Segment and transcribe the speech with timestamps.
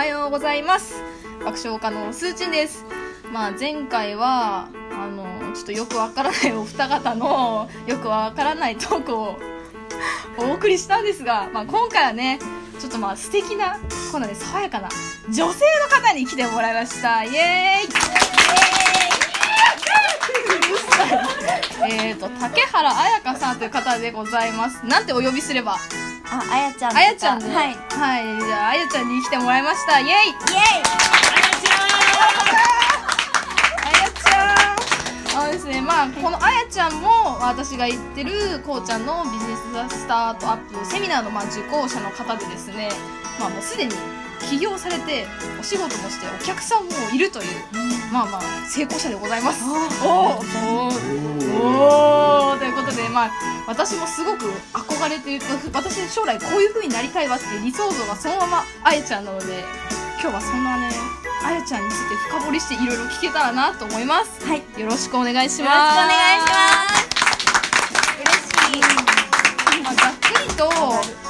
[0.00, 0.94] はい、おはようございます。
[1.44, 2.86] 爆笑家のスーチンです。
[3.30, 9.36] まあ、前回は、あの、ちょっとよくわからないお二方の、よくわからないトークを
[10.38, 12.38] お送りしたんですが、まあ、今回はね、
[12.78, 13.78] ちょっとまあ、素敵な、
[14.10, 14.88] こんなね、爽やかな
[15.28, 17.22] 女性の方に来てもらいました。
[17.22, 17.88] イエーイ
[21.92, 24.86] えーと、竹原彩香さんという方でございます。
[24.86, 25.76] なんてお呼びすれば
[26.32, 26.96] あ、あやちゃん。
[26.96, 27.74] あやちゃんで、はい。
[27.74, 29.98] はい、じゃあ、あやちゃんに来てもらいました。
[29.98, 30.10] イェイ。
[30.10, 30.14] イエ
[33.84, 35.42] あやちゃん。
[35.42, 39.56] あのですね、まあ、このあやちゃんも、私が言ってる、こうちゃんのビジネ
[39.88, 42.90] ススタートアップセミナーの、まあ、受講者の方でですね、
[43.40, 43.94] まあ、もうすでに
[44.48, 45.26] 起業されて、
[45.58, 47.46] お仕事もして、お客さんもいるという、
[48.12, 49.64] まあまあ、成功者でございます。
[49.64, 50.06] おー。
[50.06, 50.94] おー。
[51.60, 52.58] おー。
[52.58, 53.30] ということで、まあ、
[53.66, 59.64] 私もすごく憧れている私将来こういう風になりたいわっていう理想像がそのままあやちゃんなので
[60.20, 60.90] 今日はそんなね
[61.42, 64.58] あやちゃんについて深掘りしていろいろ聞けたらなと思いますイはい。
[64.74, 66.54] よよろしくお願いしろしくおます願いしま
[67.00, 67.10] す。
[68.20, 69.82] 嬉しい。
[69.82, 70.68] まあ、ざっくりと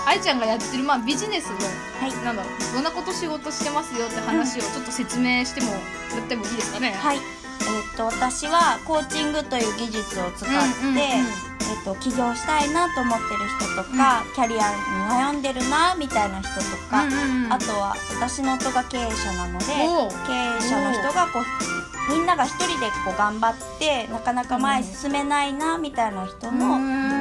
[0.06, 1.54] あやちゃんがやってる、まあ、ビジネスの
[2.00, 2.24] はい。
[2.24, 7.18] なんだろうどんなこと仕事してますよって話をちょっと説明してもらってもいいですかねはい。
[7.18, 14.74] えっと、私はコーチングという技術を使って、うんうんうんえっと、起業したいなと思ってる人とか、キャリアに
[15.08, 17.04] 悩んでるな、みたいな人とか、
[17.50, 26.76] あとは私の夫が経営者なので経営者の人がこうみんなが一人でこう頑張ってなかなか前に進めないなみたいな人の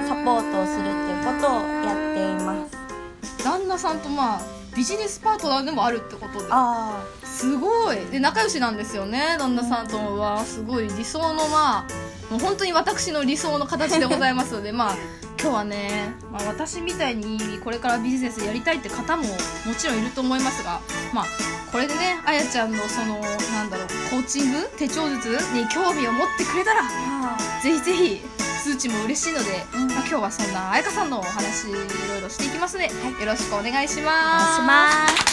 [0.08, 3.44] サポートをするっていうことをやっています。
[3.44, 6.48] 旦那さんとまあビジネスパートナーでもあるってことで。
[6.50, 7.98] あすごい。
[8.14, 10.42] で仲良しなんですよね旦那さんとは。
[10.46, 11.88] すごい理想のまあ
[12.32, 14.96] もう本当に私の理想の形でございますのでまあ
[15.38, 19.30] 今日はね、まあ、私みたいにこれからビジネスやりたいって方もも
[19.78, 20.80] ちろんいると思いますが
[21.14, 21.26] まあ
[21.74, 28.22] これでねあやちゃんのそのなんだろうコーチング手帳術に興味を持ってくれたらあぜひぜひ
[28.60, 29.88] 数値も嬉しいので、うん。
[29.88, 31.80] まあ、今日はそんなあやかさんのお話いろ
[32.18, 32.92] いろしていきますので、よ
[33.26, 34.44] ろしくお願いしおます。
[34.44, 35.30] 願いします。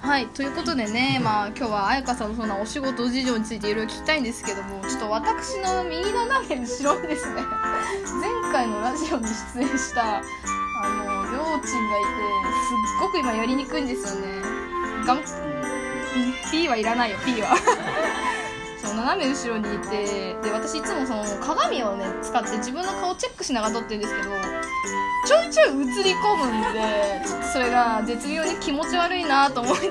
[0.00, 7.42] はい、ということでね、まあ、今日は彩香さんのそんなお仕事事情についていろいろ聞きたいんですけどもちょっと私の右斜め後ろにですね。
[8.22, 10.22] 前回のラジオに出演したあ
[10.88, 12.06] のりょうちんがいて
[12.68, 14.40] すっごく今やりにくいんですよね。
[15.04, 15.22] がん
[16.52, 17.56] P はいらないよ P は
[18.86, 24.30] そう斜め後ろにいてで私いつもその鏡をね使って自分の顔チェックしながら撮ってるんですけど
[25.26, 25.72] ちょいちょい映
[26.04, 29.86] り込むんでちょっとそれが絶妙に気持ち悪いなと思いつつ。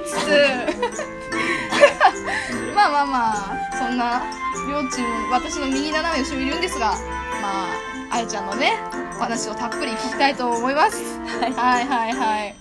[2.75, 3.37] まあまあまあ
[3.77, 4.23] そんな
[4.67, 6.95] りょうちん私の右斜め後ろにいるんですが
[7.41, 7.65] ま
[8.11, 8.77] ああやちゃんのね
[9.17, 10.97] お話をたっぷり聞きたいと思います。
[11.39, 11.53] はい。
[11.53, 12.55] はいはいはい。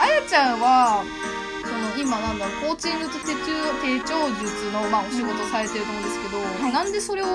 [0.00, 1.02] あやちゃんは
[1.98, 3.32] 今なんだろうコーチングと手帳
[3.82, 6.72] 手帳術の、まあ、お仕事されてると思うんですけど、はい。
[6.72, 7.26] なんでそれを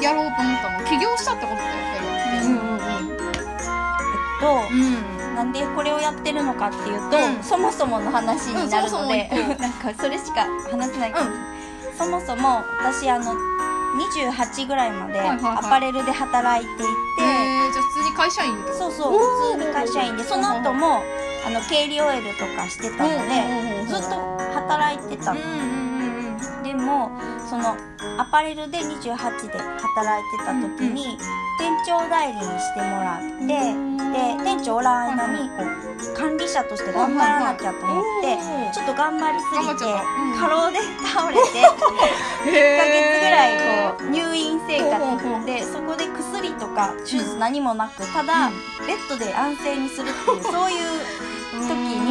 [0.00, 0.84] やろうと思ったの？
[0.88, 3.12] 起業したってことだよねうんうんうん。
[3.12, 4.76] えっとう
[5.32, 5.34] ん。
[5.36, 7.42] なんでこれをやってるのかっていうと、うん。
[7.42, 11.44] そもそもの話になるので、うんそもそも なんかそれしか話せないかもしれな
[11.92, 15.56] い、そもそも私あの28ぐらいまではいはいはい。
[15.58, 16.82] アパレルで働いていて、
[17.20, 21.02] えー、じゃあ普通に会社員そうそう普通に会社員でその後も
[21.44, 24.08] あの経理 OL とかしてたのでずっと
[24.54, 25.40] 働いてたの。
[26.62, 27.10] でも
[27.48, 27.76] その
[28.18, 31.18] アパレルで28で働いてた時に
[31.58, 35.48] 店長代理にしてもらってうんで店長おらん間に
[36.16, 38.38] 管理者として頑張らなきゃと思って
[38.74, 39.84] ちょっと頑張りすぎて
[40.38, 40.78] 過労で
[41.12, 41.40] 倒れて
[42.46, 48.50] 1ヶ月ぐらいこう入院生活でそこで薬とか手術何もなくただ
[48.86, 51.41] ベッドで安静にするっていうそういう時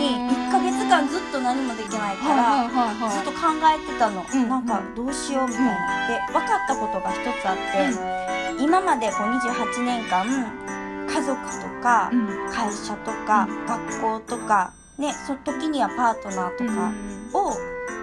[0.02, 7.56] に1ヶ月間ずっと何もできないからずっと考えてたの、うんなんかどうしようみたいな、で分かったことが一つあっ
[8.58, 10.26] て、今までこう28年間
[11.08, 12.28] 家族とかうん。
[12.52, 16.92] 会社とか学校とかねその時にはパートナーとか
[17.34, 17.58] を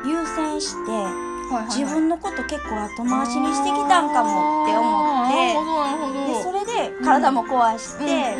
[0.07, 1.29] 優先して
[1.69, 8.37] 自分のこと結構後回しにしてきたんかもって思ってでそれで体も壊して、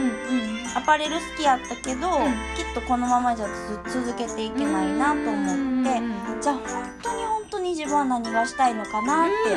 [0.75, 2.33] アパレル好きやったけど、ん。
[2.57, 3.49] きっとこのままじゃ
[3.87, 6.01] つ続けていけないなと思って、
[6.41, 6.65] じゃあ本
[7.03, 9.55] 当に本当に自分は何がしたいのかなって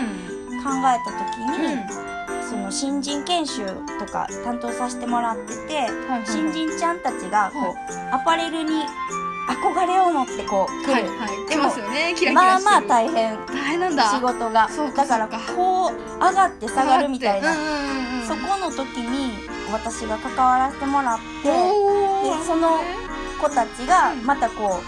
[0.64, 2.02] 考えた時に、
[2.50, 3.66] その新人研修
[4.00, 5.88] とか担当させてもらってて、
[6.26, 8.84] 新人ちゃんたちがこう、アパレルに
[9.50, 11.50] 憧れを持ってこう来る、はいはい。
[11.50, 12.14] 出ますよね。
[12.16, 12.72] キラキまあラしてる。
[12.72, 13.46] まあ大変。
[13.46, 14.10] 大変なんだ。
[14.10, 14.70] 仕事が。
[14.96, 18.28] だからこう上がって下がるみたいな、うんうんうんうん。
[18.28, 19.34] そこの時に
[19.72, 22.80] 私が関わらせてもらってでその
[23.42, 24.80] 子たちがまたこ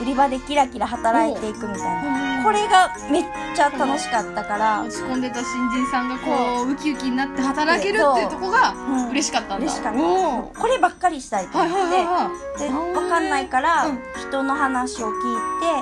[0.00, 2.44] う売り場でキラキラ働いていくみたいな。
[2.44, 9.10] これがめっちゃ楽しかったから、落ち込んでた新人さんがこうウキウキになって働けるっていうとこがうん。
[9.10, 9.66] 嬉しかったんだ。
[9.66, 9.98] 嬉しかった。
[9.98, 12.60] こればっかりしたいとはい思って、はい。
[12.60, 13.98] で分かんないから、うん。
[14.28, 15.20] 人の話を聞いて、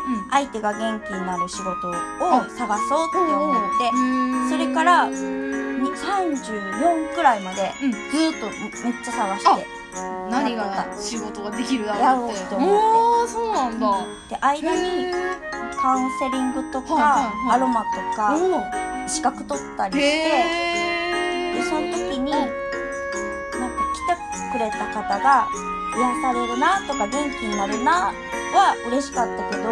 [0.08, 0.30] うん。
[0.30, 2.48] 相手が元気になる仕事をあ。
[2.56, 3.60] 探そうって思っ
[4.48, 5.14] て、それからに
[5.76, 7.92] 34くらいまでうん。
[7.92, 8.46] ずーっと
[8.84, 9.66] めっちゃ探して。
[10.30, 12.40] 何が仕事ができるだろうって。
[12.40, 12.74] やろうと思って。
[12.74, 14.06] おーそうなんだ。
[14.28, 15.12] で間にへ
[15.80, 17.56] カウンセリングとか、はいはいはい。
[17.56, 18.36] アロマとーか
[19.06, 20.06] お資格取ったりして。
[20.06, 21.56] へー。
[21.56, 22.50] でその時になんか
[23.94, 25.48] 来てくれた方が
[25.96, 28.12] 癒されるなとか元気になるな
[28.52, 29.62] は嬉しかったけど、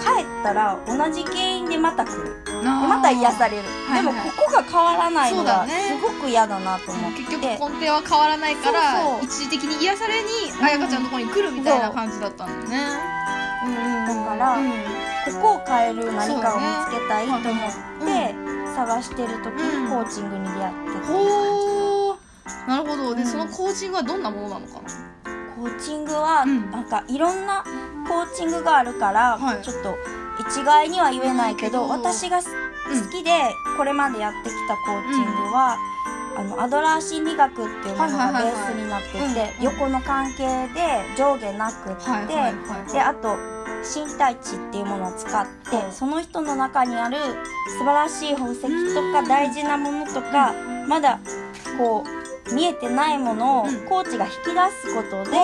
[0.00, 2.42] 帰ったら同じ原因でまた来る。
[2.44, 4.14] でまた癒される、はいはい。
[4.14, 7.18] でもここが変わらないのがすごく嫌だなと思って。
[7.22, 10.28] 結局根底は変わらないから一時的に癒されに
[10.60, 12.78] 彩香ちゃんのところに来るみたいな感じだったんだよね。
[13.64, 14.06] うんうんうん。
[14.06, 14.70] だからうん。
[14.70, 18.34] ここを変える何かを見つけたいと思って
[18.74, 19.84] 探してる時うん。
[19.84, 22.16] にコーチングに出会ってて、ほー。
[22.66, 23.14] なるほど。
[23.14, 23.28] でうん。
[23.28, 24.88] そのコーチングはどんなものなのかな？
[25.56, 26.70] コーチングはうん。
[26.70, 27.64] なんかいろんな
[28.08, 29.62] コーチングがあるから、はい。
[29.62, 29.94] ちょっと
[30.40, 32.48] 一概には言えないけど、私が好
[33.10, 33.30] きで
[33.76, 35.76] これまでやってきたコーチングは、
[36.36, 39.64] あのアドラー心理学っていうものがベースになってうんてうん。
[39.64, 43.36] 横の関係で上下なくって、であと
[43.82, 47.16] 身体値っていうものを使って、はいその人の中にある
[47.78, 48.68] 素晴らしい宝石と
[49.12, 50.54] かうん大事なものとか、
[50.86, 51.18] まだ
[51.78, 52.04] こ
[52.48, 53.86] う見えてないものをうん。
[53.88, 54.44] コーチが引き出
[54.88, 55.36] すことで、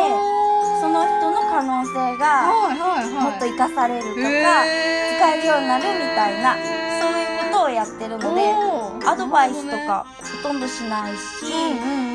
[0.86, 8.54] その人の可能性がもっと生かされるとか、使えるようになるみたいなそういうことをやってるので
[9.04, 10.06] アドバイスとか
[10.42, 11.42] ほとんどしないし、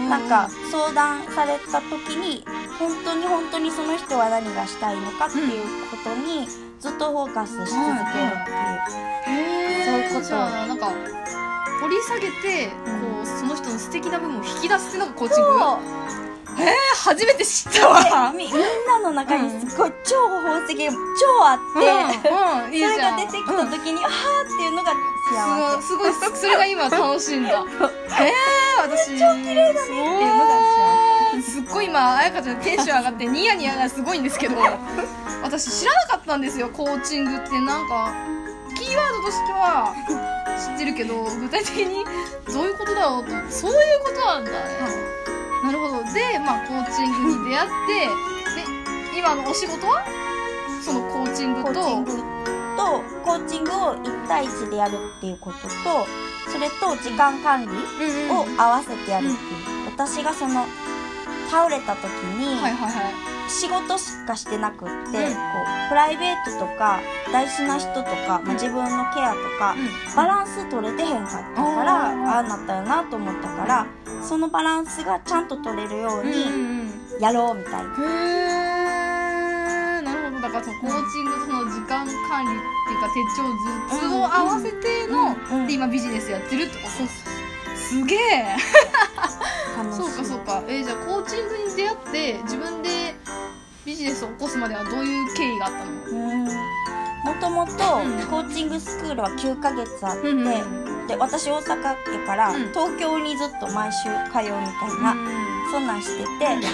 [0.07, 2.45] なんか相談された時に
[2.79, 6.47] 本当に本当にその人は何がしたいのかっていうことに
[6.79, 8.51] ずっとフォーカスし続けるって
[9.31, 9.83] いう。
[9.83, 10.33] そういうこと。
[10.33, 10.93] なんか
[11.81, 13.01] 掘り下げて、うん。
[13.21, 15.49] こうその人の素敵な部分を引き出すっていうのがコーチング？
[16.61, 18.31] えー、初めて知ったわ。
[18.31, 18.55] でみみん
[18.87, 21.59] なの中にすごい超宝石が超あっ
[22.21, 24.93] て、うんうん、いいそれが出てきた時に、あーっていうのが
[25.33, 27.49] 幸せすごいすごいそれが今楽しいんだ。
[27.49, 29.19] えー、私。
[29.19, 30.51] 超綺麗だねっていうのが
[31.41, 34.55] すっごい今彩香ちゃんテンション上がってニヤニヤがすごいんですけど
[35.43, 37.59] 私知らなかったんですよコーチングって。
[37.59, 38.13] なんか
[38.77, 39.93] キーワードとしては
[40.59, 42.05] 知ってるけど具体的に
[42.53, 44.57] どういうことだろうとそういうことなんだね、
[45.63, 46.03] なるほど。
[46.13, 48.07] でまあコーチングに出会って
[49.13, 50.03] で今のお仕事は？
[50.81, 51.73] そのコーチングと？
[51.73, 52.11] コーチング
[52.77, 55.69] とコーチングを1対1でやるっていうことと
[56.51, 57.67] それと時間管理
[58.31, 59.37] を合わせてやるっていう、
[59.93, 60.65] 私がその
[61.49, 62.05] 倒れた時
[62.39, 63.13] に、はいはいはい。
[63.49, 64.93] 仕事しかしてなくって、うん。
[65.05, 66.99] こうプライベートとか
[67.31, 69.75] 大事な人とか、まあ自分のケアとか、
[70.15, 73.85] バランス取れてへんかったからああなったよなと思ったから
[74.23, 77.21] そのバランスがちゃんと取れるよううんうんにうん。
[77.21, 77.79] やろうみたいな。
[77.81, 80.01] へー。
[80.01, 80.41] なるほど。
[80.41, 82.55] だからそのコーチングとその時間管理っ
[82.87, 83.43] ていうか手帳
[83.99, 86.89] 術を合わせての、うんうんで今ビジネスやってるってこと？
[87.77, 88.19] すげえ。
[89.91, 90.63] そうかそうか。
[90.67, 92.89] えーじゃあコーチングに出会って自分で
[93.85, 95.91] ビジネスを起こすまではどういう経緯があったの？
[96.11, 96.45] うん。
[96.45, 97.77] もともとうん。
[98.27, 102.69] コーチングスクールは9ヶ月あって、うんうんで私大阪やから、うん。
[102.69, 104.51] 東京にずっと毎週通うみたい
[105.01, 105.15] な、
[105.71, 106.67] そんなんしてて、で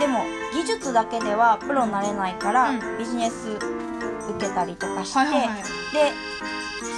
[0.00, 2.98] でも技術だけではプロになれないから、うん。
[2.98, 5.58] ビジネス受けたりとかして、はいはいはい。
[5.58, 5.62] で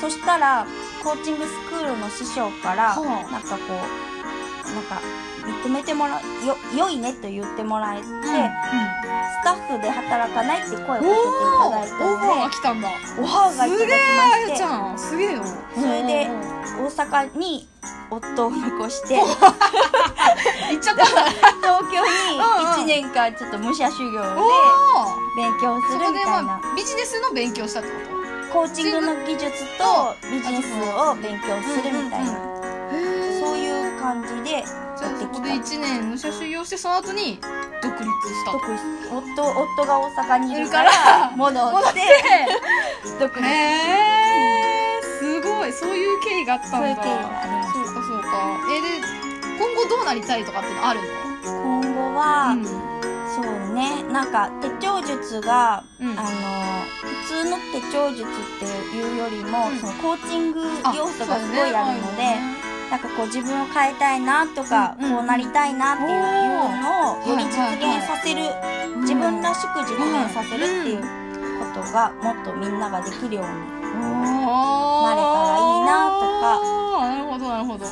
[0.00, 0.66] そしたら
[1.02, 5.00] コーチングスクールの師匠から、はあなんかこうなんか
[5.49, 6.14] 認めてもら
[6.47, 8.19] よ良いねと言ってもらえて、うん
[9.40, 12.88] スタッフで働かないって声をかけていおただいたーオファーがので来たんだ。
[12.88, 14.99] オファーがいただきすげえまあやちゃん。
[14.99, 15.43] すげえよ
[15.75, 17.69] それでうんうん大阪に
[18.11, 21.05] 夫を残して 行っちゃった。
[21.05, 21.23] 東
[21.93, 22.87] 京うんうん。
[22.87, 24.19] に1年間ちょっと武者修行で
[25.37, 26.43] 勉強すそるみたいな。
[26.43, 27.95] まあビジネスの勉強したってこ
[28.52, 32.58] コーチングの技術とビジネスを勉強するみたいな
[34.62, 37.38] でじゃあそこで1年武者修行してその後に
[37.83, 38.59] 独立したと。
[38.59, 38.83] 独立。
[39.11, 39.45] 夫
[39.83, 41.31] 夫が大阪にいるからら。
[41.37, 42.00] 戻って。
[43.21, 43.47] 独立。
[43.47, 45.73] へえすごい。
[45.73, 46.79] そういう経緯があったんだ。
[46.79, 47.73] そういう経緯がありました。
[47.75, 48.27] そうかそうか。
[48.77, 48.88] えで
[49.59, 51.07] 今後どうなりたいとかっていうのあるの？
[51.45, 51.81] 今
[52.12, 52.65] 後は、うん。
[52.65, 54.03] そうね。
[54.12, 56.19] なんか手帳長術が、うん。
[56.19, 56.29] あの
[57.03, 58.27] 普通の手帳術っ
[58.59, 58.65] て
[58.97, 59.79] いうよりも、うん。
[59.79, 62.23] そのコーチングあ要素がすごいあるので、
[62.90, 66.11] なんかこう自分を変えたいなとか、うんうんこうなりたいなっていう
[66.83, 67.59] のをより実現
[68.07, 68.66] させる、だね
[69.02, 71.07] 自分らしく実現させるっていうこ
[71.75, 73.50] とがもっとみんなができるように
[74.00, 76.61] ななれたらいいなとか。
[77.00, 77.85] なるほどなるほど。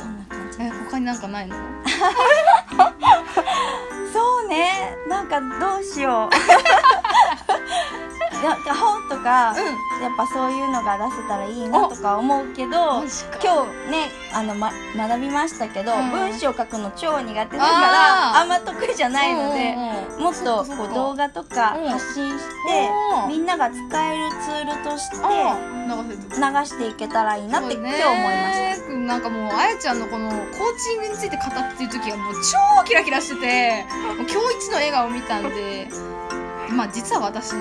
[0.59, 1.55] え他になんかないの？
[4.13, 4.95] そうね。
[5.07, 5.47] なんかど
[5.79, 6.35] うしよう
[8.63, 16.11] いや本とか、うやっぱそういうのが出せたらいいなとか思うけど今日ねあの、ま、学びましたけど、うん。
[16.11, 21.89] 文章書くの超苦手だからあんま得意じゃないので、うんうんもっとこう動画とかうん。
[21.89, 22.89] 発信して、
[23.23, 23.29] うん。
[23.29, 23.77] みんなが使
[24.13, 25.57] えるツールとしてあ
[26.35, 28.87] 流していけたらいいなって今日思いました。
[28.87, 30.39] たなんかもうあやちゃんのこのコー
[30.77, 35.87] チングについて語ってる時がもう超キラキラしててもう今日一の笑顔見たんで
[36.69, 37.53] まあ実は私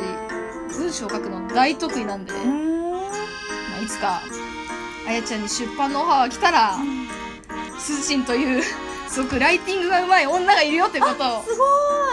[0.69, 2.39] 文章を書くの大得意なんで、ま
[3.79, 4.23] あ、いつか
[5.07, 6.77] あやちゃんに出版のオファーが来たら
[7.79, 8.63] すずしんという
[9.09, 11.65] すごくライティングがうまい女がいるよってことをすご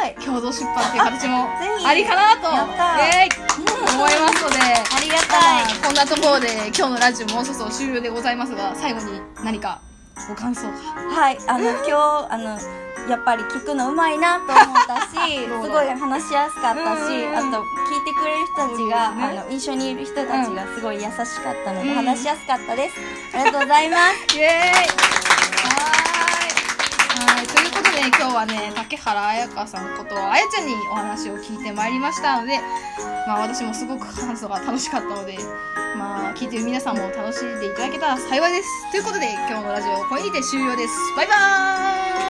[0.06, 0.24] い。
[0.24, 1.50] 共同出版っていう形も
[1.86, 2.50] ありかなと。
[3.02, 3.54] えー。
[3.94, 5.64] 思いますのでありがたい。
[5.64, 9.80] まあこんなところで今日のラジオもうそろそろ終了でございますが最後に何か
[10.28, 10.74] ご感想が。
[11.10, 12.60] はい、あの、今日、あの、
[13.10, 14.56] やっぱり聞くのうまいなと思っ
[14.88, 17.56] たし、 すごい話しやすかったし、うんうんうん。
[17.56, 19.40] あと、聞いてくれる人たちが、ね。
[19.42, 21.96] あの、一緒にいる人たちがすごい優しかったので、うん。
[21.96, 22.96] 話しやすかったです。
[23.34, 23.98] ありがとうございま
[24.30, 24.36] す。
[24.38, 24.52] イエーイ。
[24.52, 27.38] はーい。
[27.38, 27.48] はい。
[27.48, 32.60] ということで今日はね竹原彩香さんことあやちゃんにお話を聞いてまいりましたので
[33.28, 35.38] まあ私もすごく話すのが楽しかったので
[35.96, 38.92] まあ聞いてる皆さんも楽しんでいただけたら幸いです。
[38.92, 40.94] ということで今日のラジオこれにて終了です。
[41.16, 41.93] バイバーイ